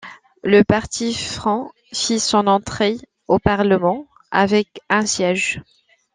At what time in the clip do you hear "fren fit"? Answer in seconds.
1.13-2.19